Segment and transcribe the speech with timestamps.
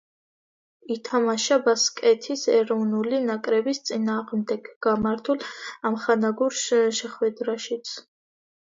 [0.93, 5.49] ითამაშა ბასკეთის ეროვნული ნაკრების წინააღმდეგ გამართულ
[5.93, 7.99] ამხანაგურ შეხვედრაშიც.